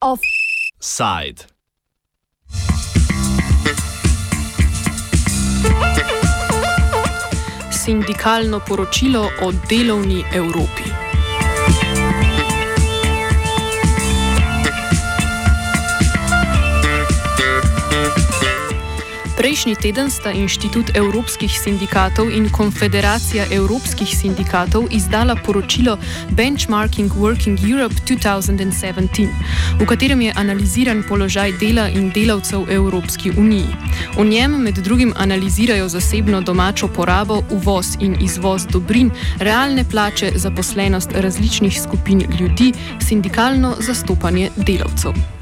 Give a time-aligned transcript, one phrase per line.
[0.00, 1.46] Offside.
[7.70, 10.97] Sindikalno poročilo o delovni Evropi.
[19.58, 25.96] Prejšnji teden sta Inštitut evropskih sindikatov in Konfederacija evropskih sindikatov izdala poročilo
[26.30, 29.26] Benchmarking Working Europe 2017,
[29.80, 33.66] v katerem je analiziran položaj dela in delavcev v Evropski uniji.
[34.14, 39.10] V njem med drugim analizirajo zasebno domačo porabo, uvoz in izvoz dobrin,
[39.42, 45.37] realne plače, zaposlenost različnih skupin ljudi, sindikalno zastopanje delavcev.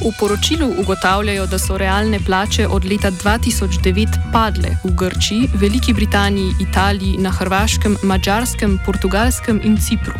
[0.00, 6.54] V poročilu ugotavljajo, da so realne plače od leta 2009 padle v Grčiji, Veliki Britaniji,
[6.60, 10.14] Italiji, na Hrvaškem, Mačarskem, Portugalskem in Cipru.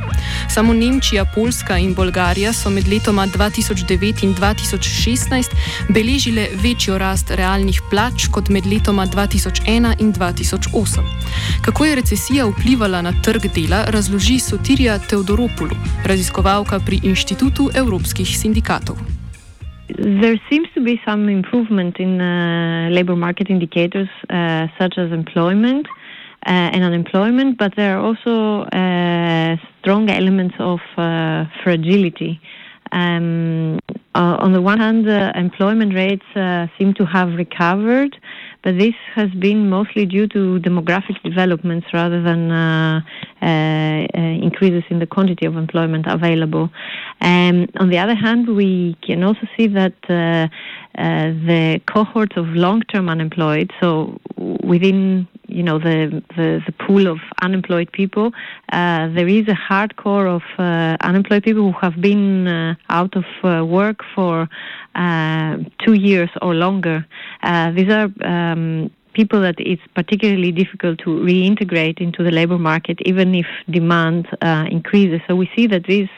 [0.48, 5.54] Samo Nemčija, Poljska in Bolgarija so med letoma 2009 in 2016
[5.88, 11.00] beležile večjo rast realnih plač kot med letoma 2001 in 2008.
[11.62, 19.19] Kako je recesija vplivala na trg dela, razloži Sotirija Teodoropulu, raziskovalka pri Inštitutu evropskih sindikatov.
[20.02, 25.86] There seems to be some improvement in uh, labor market indicators uh, such as employment
[26.46, 32.40] uh, and unemployment, but there are also uh, strong elements of uh, fragility.
[32.92, 33.78] Um,
[34.14, 38.16] on the one hand, employment rates uh, seem to have recovered,
[38.62, 43.00] but this has been mostly due to demographic developments rather than uh,
[43.40, 46.70] uh, uh, increases in the quantity of employment available.
[47.20, 50.48] Um, on the other hand, we can also see that uh,
[50.98, 54.18] uh, the cohorts of long-term unemployed, so
[54.62, 58.32] within you know the, the, the pool of unemployed people,
[58.72, 63.24] uh, there is a hardcore of uh, unemployed people who have been uh, out of
[63.44, 64.48] uh, work for
[64.94, 67.06] uh, two years or longer.
[67.42, 72.98] Uh, these are um, people that it's particularly difficult to reintegrate into the labor market,
[73.04, 74.28] even if demand
[74.70, 75.20] increases.
[75.26, 76.08] So we see that these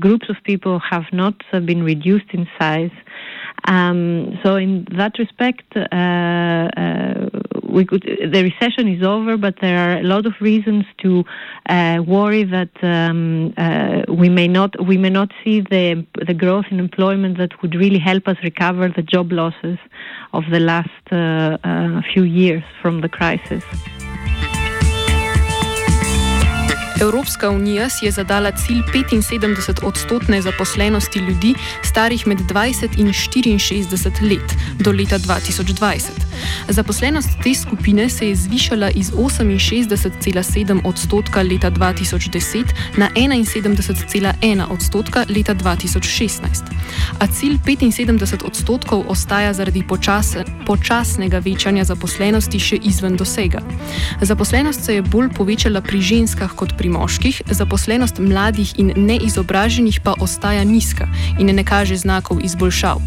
[0.00, 2.90] groups of people have not been reduced in size.
[3.64, 7.28] Um, so in that respect, uh, uh,
[7.62, 11.24] we could the recession is over, but there are a lot of reasons to
[11.68, 13.54] uh, worry that um,
[14.08, 18.00] we may not we may not see the the growth in employment that would really
[18.00, 19.78] help us recover the job losses
[20.32, 20.90] of the last
[22.12, 23.64] few years from the crisis.
[27.02, 34.30] Evropska unija si je zadala cilj 75 odstotne zaposlenosti ljudi starih med 20 in 64
[34.30, 36.10] let do leta 2020.
[36.68, 42.64] Zaposlenost te skupine se je zvišala iz 68,7 odstotka leta 2010
[42.96, 46.38] na 71,1 odstotka leta 2016.
[47.18, 53.60] A cilj 75 odstotkov ostaja zaradi počase, počasnega večanja zaposlenosti še izven dosega.
[54.20, 60.14] Zaposlenost se je bolj povečala pri ženskah kot pri moških, zaposlenost mladih in neizobraženih pa
[60.20, 61.08] ostaja nizka
[61.38, 63.00] in ne kaže znakov izboljšav.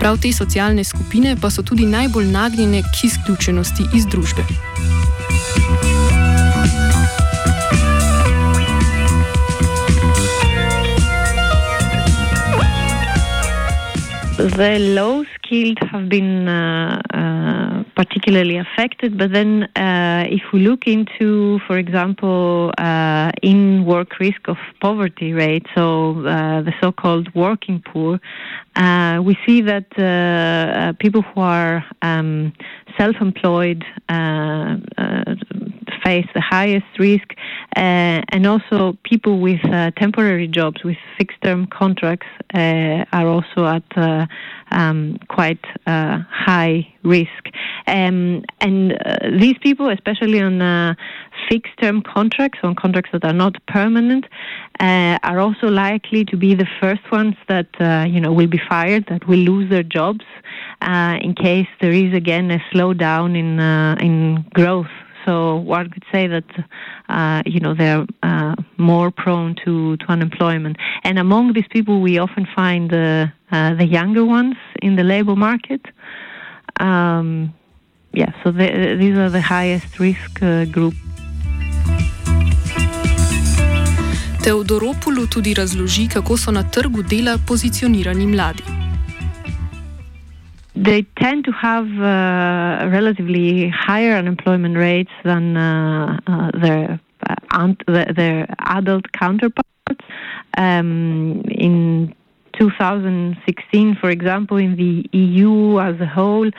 [0.00, 4.44] Prav te socialne skupine pa so tudi najbolj nagnjene k izključenosti iz družbe.
[14.40, 20.86] The low skilled have been uh, uh, particularly affected, but then uh, if we look
[20.86, 27.28] into, for example, uh, in work risk of poverty rate, so uh, the so called
[27.34, 28.18] working poor,
[28.76, 29.90] uh, we see that
[31.00, 32.54] people who are um,
[32.96, 33.84] self employed
[36.02, 37.34] face the highest risk,
[37.76, 43.84] and also people with uh, temporary jobs with fixed term contracts uh, are also at
[43.96, 44.26] uh,
[44.70, 47.48] um, quite uh, high risk.
[47.86, 50.96] Um, and uh, these people, especially on
[51.48, 54.26] fixed term contracts, on contracts that are not permanent,
[54.80, 57.68] are also likely to be the first ones that
[58.08, 60.24] you know will be fired, that will lose their jobs.
[60.82, 63.60] in case there is again a slowdown in
[64.00, 64.90] in growth
[65.24, 66.44] so one could say that
[67.08, 70.76] uh, you know they're uh, more prone to, to unemployment.
[71.04, 75.36] And among these people, we often find the uh, the younger ones in the labor
[75.36, 75.82] market.
[76.78, 77.54] Um,
[78.12, 80.94] yeah, so the, these are the highest risk uh, group
[84.44, 88.79] Teodoropulu tudi razloži, kako so na trgu dela pozicionirani mladi.
[90.82, 98.46] They tend to have uh, relatively higher unemployment rates than uh, uh, their, uh, their
[98.60, 99.68] adult counterparts.
[100.56, 102.14] Um, in
[102.60, 106.50] 2016, for example, in the EU as a whole,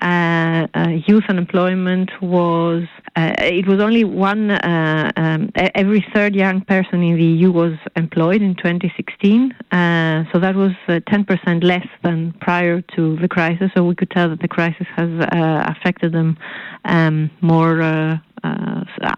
[0.00, 2.84] uh, uh, youth unemployment was
[3.16, 7.74] uh, it was only one uh, um, every third young person in the EU was
[7.96, 9.52] employed in 2016.
[9.72, 13.70] Uh, so that was 10% uh, less than prior to the crisis.
[13.76, 16.38] So we could tell that the crisis has affected them
[16.84, 18.20] um, more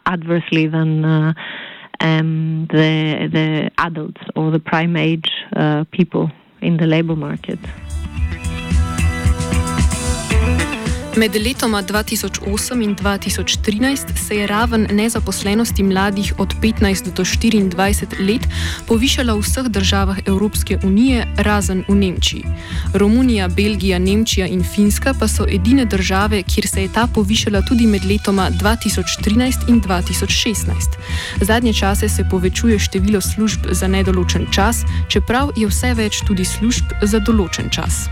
[0.06, 1.35] adversely than
[2.03, 7.59] um, the the adults or the prime age uh, people in the labor market.
[11.17, 18.49] Med letoma 2008 in 2013 se je raven nezaposlenosti mladih od 15 do 24 let
[18.87, 22.44] povišala v vseh državah Evropske unije, razen v Nemčiji.
[22.94, 27.87] Romunija, Belgija, Nemčija in Finska pa so edine države, kjer se je ta povišala tudi
[27.87, 30.65] med letoma 2013 in 2016.
[31.41, 36.85] Zadnje čase se povečuje število služb za nedoločen čas, čeprav je vse več tudi služb
[37.03, 38.08] za določen čas.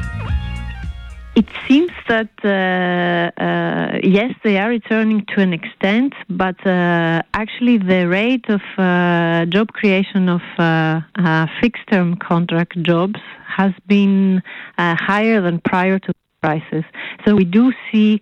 [1.40, 7.78] It seems that uh, uh, yes, they are returning to an extent, but uh, actually
[7.78, 14.42] the rate of uh, job creation of uh, uh, fixed-term contract jobs has been
[14.76, 16.84] higher than prior to the crisis.
[17.24, 18.20] So we do see.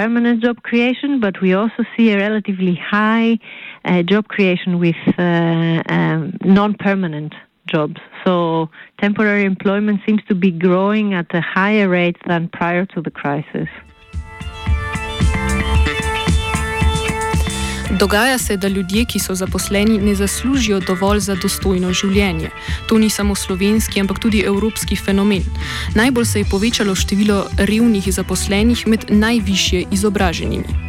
[0.00, 3.38] permanent job creation, but we also see a relatively high
[4.12, 7.32] job creation with um, non-permanent
[7.72, 8.00] jobs.
[8.24, 8.68] So
[9.00, 13.68] temporary employment seems to be growing at a higher rate than prior to the crisis.
[17.98, 22.50] Dogaja se, da ljudje, ki so zaposleni, ne zaslužijo dovolj za dostojno življenje.
[22.88, 25.42] To ni samo slovenski, ampak tudi evropski fenomen.
[25.94, 30.87] Najbolj se je povečalo število revnih zaposlenih med najvišje izobraženimi.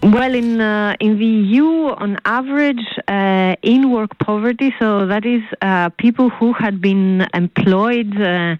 [0.00, 5.42] Well, in uh, in the EU, on average, uh, in work poverty, so that is
[5.60, 8.54] uh, people who had been employed uh,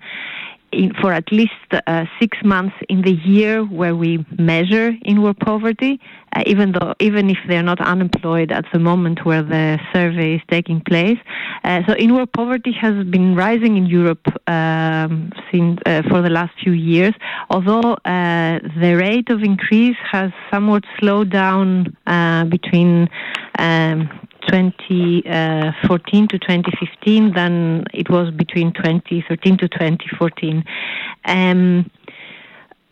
[0.72, 6.00] in, for at least uh, six months in the year where we measure in-work poverty,
[6.34, 10.42] uh, even though even if they're not unemployed at the moment where the survey is
[10.50, 11.18] taking place.
[11.64, 16.52] Uh, so in-work poverty has been rising in Europe um, since uh, for the last
[16.62, 17.14] few years,
[17.50, 23.08] although uh, the rate of increase has somewhat slowed down uh, between.
[23.58, 24.08] Um,
[24.46, 30.64] 2014 to 2015 than it was between 2013 to 2014.
[31.25, 31.90] Um,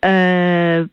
[0.03, 0.85] uh,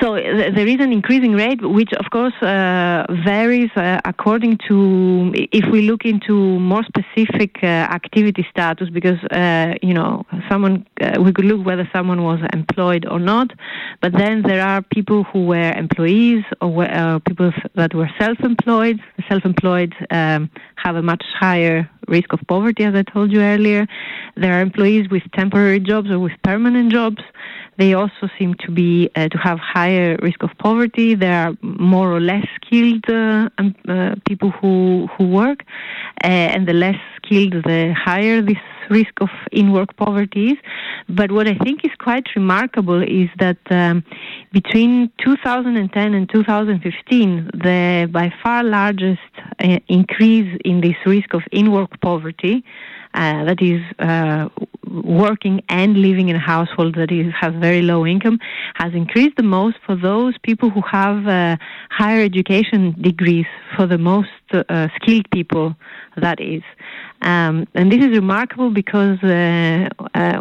[0.00, 5.64] so there is an increasing rate, which of course uh, varies uh, according to if
[5.72, 11.32] we look into more specific uh, activity status, because uh, you know someone uh, we
[11.32, 13.50] could look whether someone was employed or not,
[14.02, 19.00] but then there are people who were employees or uh, people that were self-employed.
[19.28, 23.86] Self-employed um, have a much higher risk of poverty, as I told you earlier.
[24.36, 27.22] There are employees with temporary jobs or with permanent jobs.
[27.78, 31.14] They also seem to be uh, to have higher risk of poverty.
[31.14, 35.64] There are more or less skilled uh, um, uh, people who who work,
[36.22, 38.58] uh, and the less skilled, the higher this
[38.90, 40.58] risk of in-work poverty is.
[41.08, 44.02] But what I think is quite remarkable is that um,
[44.52, 49.20] between 2010 and 2015, the by far largest
[49.60, 52.64] uh, increase in this risk of in-work poverty
[53.14, 54.48] uh, that is uh,
[55.04, 58.38] working and living in a household that is, has very low income
[58.74, 61.56] has increased the most for those people who have uh,
[61.90, 65.74] higher education degrees, for the most uh, skilled people,
[66.16, 66.62] that is.
[67.22, 70.40] Um, and this is remarkable because uh, uh,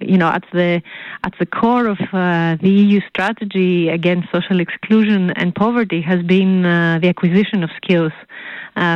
[0.00, 0.82] you know, at the
[1.24, 6.62] at the core of uh, the EU strategy against social exclusion and poverty has been
[6.62, 8.12] the acquisition of skills.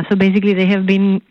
[0.09, 1.21] So basically, they have been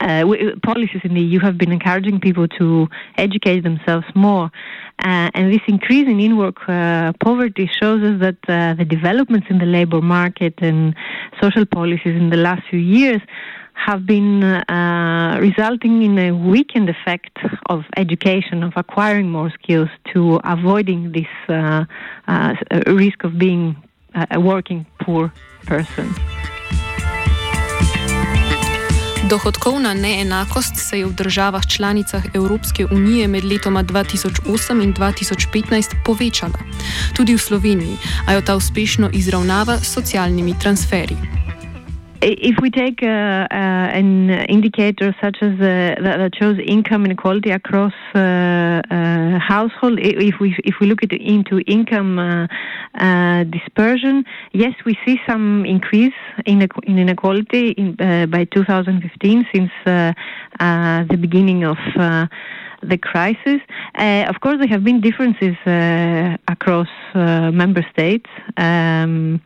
[0.00, 0.24] uh,
[0.62, 4.50] policies in the EU have been encouraging people to educate themselves more.
[5.00, 9.58] Uh, and this increase in in-work uh, poverty shows us that uh, the developments in
[9.58, 10.94] the labor market and
[11.42, 13.20] social policies in the last few years
[13.74, 17.36] have been uh, resulting in a weakened effect
[17.66, 21.84] of education, of acquiring more skills to avoiding this uh,
[22.86, 23.76] risk of being
[24.30, 25.32] a working poor
[25.66, 26.14] person.
[29.28, 36.58] Dohodkovna neenakost se je v državah članicah Evropske unije med letoma 2008 in 2015 povečala.
[37.16, 41.43] Tudi v Sloveniji, a jo ta uspešno izravnava s socialnimi transferji.
[42.24, 47.92] If we take uh, uh, an indicator such as uh, that, shows income inequality across
[48.14, 54.96] uh, uh, household, if we if we look at, into income uh, dispersion, yes, we
[55.04, 56.14] see some increase
[56.46, 57.94] in, in inequality in,
[58.30, 61.76] by 2015 since the beginning of
[62.88, 63.60] the crisis.
[63.98, 68.28] Uh, of course, there have been differences uh, across uh, member states.
[68.56, 69.40] Um,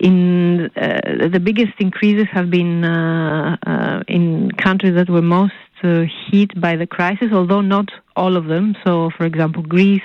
[0.00, 5.52] in uh, the biggest increases have been uh, uh, in countries that were most
[6.30, 8.74] hit by the crisis, although not all of them.
[8.86, 10.00] So, for example, Greece,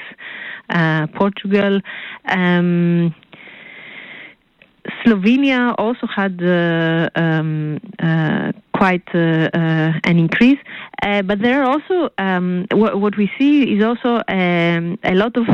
[1.14, 1.80] Portugal.
[2.26, 3.16] Um,
[5.04, 10.60] Slovenia also had uh, um, uh, quite uh, an increase,
[11.02, 15.48] but there are also um, what we see is also um, a lot of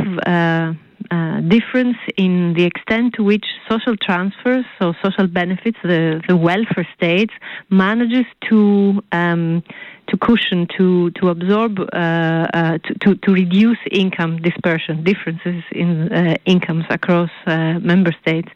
[1.10, 6.86] uh, difference in the extent to which social transfers, so social benefits, the, the welfare
[6.96, 7.32] states
[7.70, 9.62] manages to um,
[10.08, 16.12] to cushion, to to absorb, uh, uh, to, to, to reduce income dispersion, differences in
[16.12, 18.48] uh, incomes across uh, member states.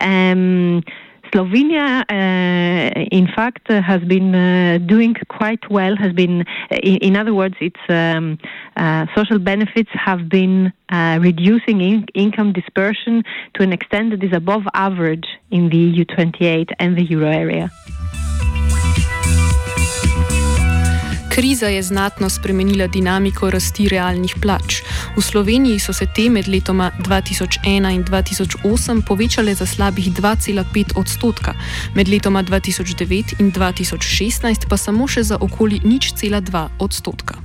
[0.00, 0.82] Um,
[1.34, 5.96] Slovenia, uh, in fact, uh, has been uh, doing quite well.
[5.96, 8.38] Has been, uh, in, in other words, its um,
[8.76, 13.24] uh, social benefits have been uh, reducing in- income dispersion
[13.54, 17.68] to an extent that is above average in the EU 28 and the euro area.
[21.34, 24.83] Kriza je znatno spremenila dinamiko rasti realnih plač.
[25.16, 31.54] V Sloveniji so se te med letoma 2001 in 2008 povečale za slabih 2,5 odstotka,
[31.94, 37.38] med letoma 2009 in 2016 pa samo še za okoli nič cela 2 odstotka.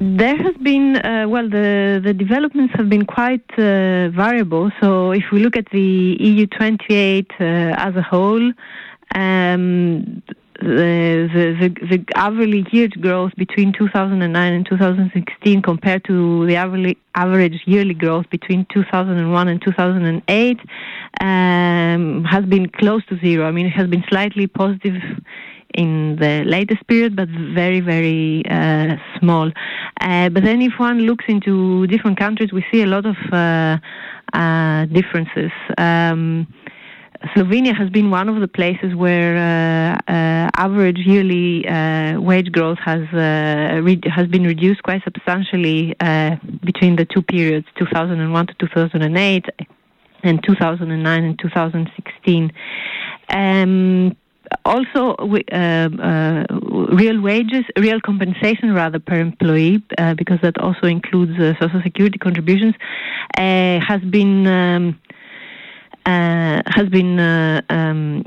[0.00, 4.70] There has been, uh, well, the, the developments have been quite uh, variable.
[4.80, 7.44] So if we look at the EU 28 uh,
[7.78, 8.52] as a whole,
[9.14, 10.22] um,
[10.64, 17.60] the, the, the, average year growth between 2009 and 2016 compared to the average, average
[17.66, 20.58] yearly growth between 2001 and 2008
[21.20, 23.46] um, has been close to zero.
[23.46, 25.02] I mean, it has been slightly positive
[25.74, 29.50] in the latest period, but very, very uh, small.
[30.00, 33.78] Uh, but then, if one looks into different countries, we see a lot of uh,
[34.32, 35.52] uh differences.
[35.76, 36.46] Um,
[37.32, 42.78] Slovenia has been one of the places where uh, uh, average yearly uh, wage growth
[42.84, 49.46] has uh, has been reduced quite substantially uh, between the two periods, 2001 to 2008,
[50.22, 52.52] and 2009 and 2016.
[53.30, 54.16] Um,
[54.66, 56.44] also, uh,
[56.92, 59.82] real wages, real compensation rather per employee,
[60.16, 62.74] because that also includes social security contributions,
[63.36, 65.00] has been um,
[66.06, 68.24] has been uh, um,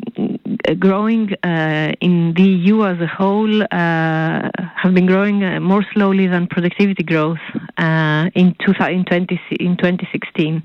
[0.80, 6.28] growing uh, in the EU as a whole, uh, have been growing uh, more slowly
[6.28, 7.40] than productivity growth
[7.78, 10.64] uh, in, two, in, 20, in 2016,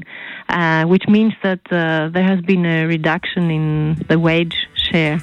[0.88, 5.20] which means that there has been a reduction in the wage share.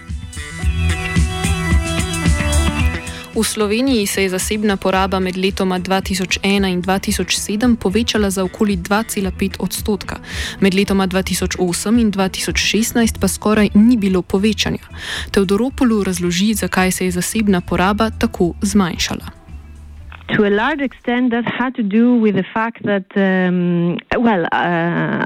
[3.36, 9.56] V Sloveniji se je zasebna poraba med letoma 2001 in 2007 povečala za okoli 2,5
[9.60, 10.16] odstotka,
[10.60, 14.84] med letoma 2008 in 2016 pa skoraj ni bilo povečanja.
[15.32, 19.40] Teodoropolu razloži, zakaj se je zasebna poraba tako zmanjšala.
[20.36, 25.26] to a large extent, that had to do with the fact that, um, well, uh,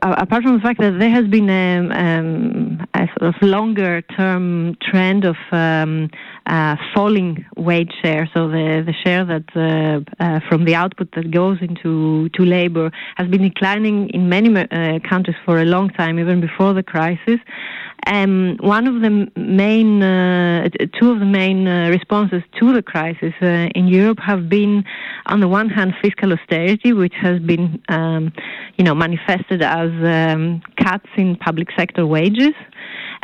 [0.00, 4.76] apart from the fact that there has been a, um, a sort of longer term
[4.80, 6.08] trend of um,
[6.46, 11.30] uh, falling wage share, so the, the share that uh, uh from the output that
[11.30, 16.18] goes into to labor has been declining in many uh, countries for a long time,
[16.18, 17.40] even before the crisis.
[18.06, 20.68] Um, one of the main, uh,
[21.00, 24.84] two of the main uh, responses to the crisis uh, in Europe have been,
[25.26, 28.32] on the one hand, fiscal austerity, which has been, um,
[28.76, 32.52] you know, manifested as um, cuts in public sector wages.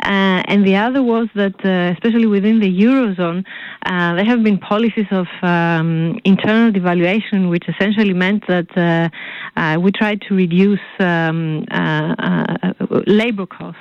[0.03, 3.45] Uh, and the other was that, uh, especially within the eurozone,
[3.85, 9.79] uh, there have been policies of um, internal devaluation, which essentially meant that uh, uh,
[9.79, 12.73] we tried to reduce um, uh,
[13.05, 13.79] labor costs.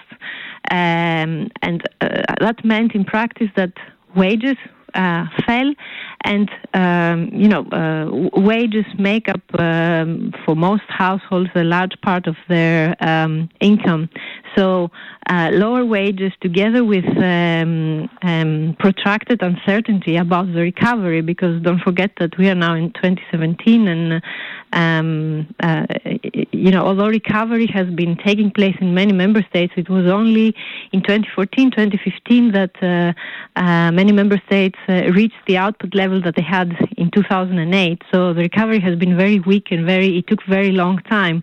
[0.71, 1.83] Um, and
[2.41, 3.73] that meant in practice that
[4.15, 4.57] wages
[4.95, 5.73] uh, fell,
[6.25, 12.27] and um, you know uh, wages make up um, for most households a large part
[12.27, 14.09] of their um, income.
[14.57, 14.91] So
[15.29, 22.11] uh, lower wages together with um, um, protracted uncertainty about the recovery, because don't forget
[22.19, 24.23] that we are now in 2017 and
[24.73, 25.87] um, uh,
[26.53, 30.55] you know, although recovery has been taking place in many member states, it was only
[30.93, 33.13] in 2014, 2015 that uh,
[33.61, 38.03] uh, many member states uh, reached the output level that they had in 2008.
[38.13, 41.43] So the recovery has been very weak and very, it took very long time.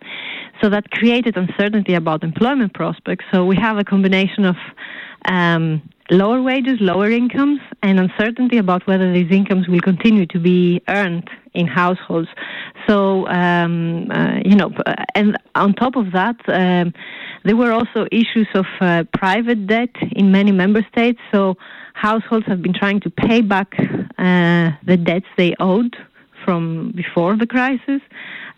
[0.62, 3.26] So that created uncertainty about employment prospects.
[3.32, 4.56] So we have a combination of
[5.26, 10.82] um, lower wages, lower incomes, and uncertainty about whether these incomes will continue to be
[10.88, 12.30] earned in households.
[12.88, 14.72] So, um, uh, you know,
[15.16, 16.94] and on top of that, um,
[17.44, 21.20] there were also issues of uh, private debt in many member states.
[21.32, 21.56] So,
[21.94, 25.96] households have been trying to pay back uh, the debts they owed
[26.46, 28.02] from before the crisis.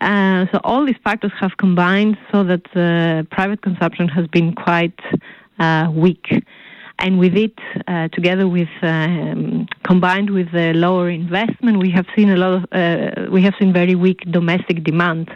[0.00, 4.98] Uh, so, all these factors have combined so that uh, private consumption has been quite
[5.58, 6.26] uh, weak
[7.00, 12.30] and with it, uh, together with um, combined with the lower investment, we have seen
[12.30, 15.30] a lot of uh, we have seen very weak domestic demand,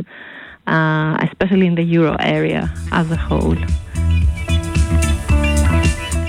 [0.67, 3.57] uh, especially in the euro area as a whole.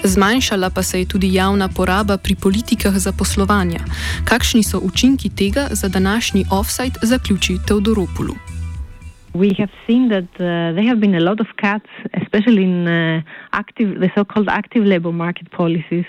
[0.06, 3.80] Zmanjšala pa se je tudi javna poraba pri politikah zaposlovanja.
[4.26, 8.36] Kakšni so učinki tega za današnji offside, zaključi Teodoropulu.
[9.36, 11.90] we have seen that uh, there have been a lot of cuts,
[12.22, 13.22] especially in uh,
[13.52, 16.06] active, the so-called active labor market policies,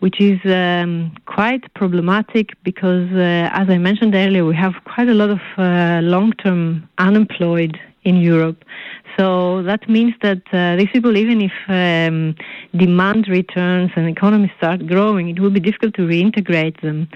[0.00, 5.14] which is um, quite problematic because, uh, as I mentioned earlier, we have quite a
[5.14, 8.64] lot of uh, long-term unemployed in Europe.
[9.18, 12.36] So that means that uh, these people, even if um,
[12.76, 17.08] demand returns and economies start growing, it will be difficult to reintegrate them.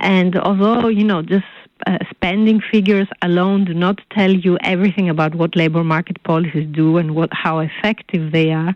[0.00, 1.44] And although, you know, just
[1.86, 6.96] uh, spending figures alone do not tell you everything about what labor market policies do
[6.96, 8.74] and what how effective they are.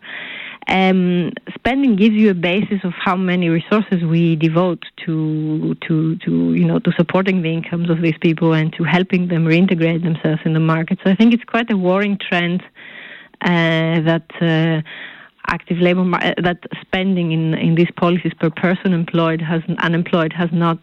[0.68, 6.52] Um, spending gives you a basis of how many resources we devote to to to
[6.52, 10.42] you know to supporting the incomes of these people and to helping them reintegrate themselves
[10.44, 10.98] in the market.
[11.02, 12.62] So I think it's quite a worrying trend
[13.42, 14.26] uh, that.
[14.40, 14.82] Uh,
[15.50, 16.04] active labor
[16.42, 20.78] that spending in in these policies per person employed has unemployed has not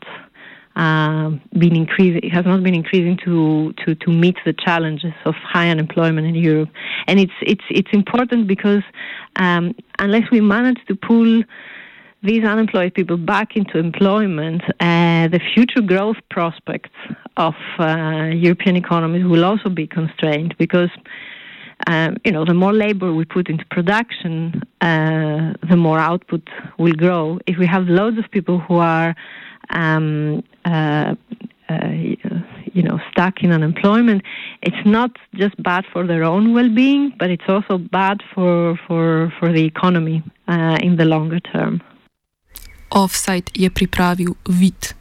[0.75, 6.27] been increasing, has not been increasing to, to, to meet the challenges of high unemployment
[6.27, 6.70] in Europe.
[7.07, 8.83] And it's, it's, it's important because
[9.38, 11.44] um, unless we manage to pull
[12.24, 16.90] these unemployed people back into employment, uh, the future growth prospects
[17.38, 20.90] of uh, European economies will also be constrained because.
[21.88, 26.42] Um, you know, the more labor we put into production, uh, the more output
[26.77, 27.40] will grow.
[27.48, 29.16] If we have loads of people who are
[29.70, 31.16] um, uh,
[31.70, 31.90] uh,
[32.74, 34.22] you know, stuck in unemployment,
[34.61, 39.51] it's not just bad for their own well-being, but it's also bad for for for
[39.51, 41.81] the economy uh, in the longer term.
[42.90, 44.96] Offside je pripravil vid.